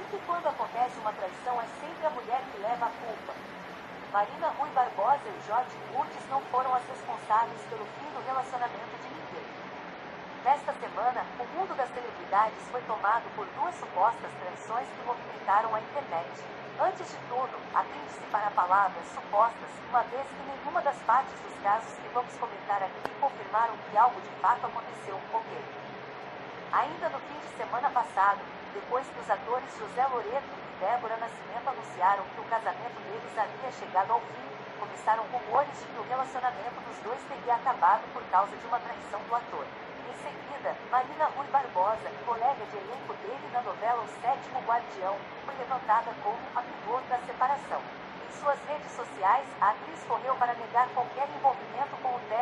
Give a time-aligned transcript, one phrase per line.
[0.00, 3.34] que quando acontece uma traição é sempre a mulher que leva a culpa.
[4.10, 9.08] Marina Rui Barbosa e Jorge Curtis não foram as responsáveis pelo fim do relacionamento de
[9.12, 9.48] ninguém.
[10.44, 15.80] Nesta semana, o mundo das celebridades foi tomado por duas supostas traições que movimentaram a
[15.80, 16.40] internet.
[16.80, 21.92] Antes de tudo, atende-se para palavras supostas, uma vez que nenhuma das partes dos casos
[22.00, 25.52] que vamos comentar aqui confirmaram que algo de fato aconteceu, ok?
[26.72, 28.40] Ainda no fim de semana passado,
[28.72, 33.70] depois que os atores José Loreto e Débora Nascimento anunciaram que o casamento deles havia
[33.76, 34.48] chegado ao fim,
[34.80, 39.20] começaram rumores de que o relacionamento dos dois teria acabado por causa de uma traição
[39.20, 39.66] do ator.
[40.08, 45.54] Em seguida, Marina Rui Barbosa, colega de elenco dele na novela O Sétimo Guardião, foi
[45.60, 47.84] levantada como a pivô da separação.
[47.84, 51.01] Em suas redes sociais, a atriz correu para negar qualquer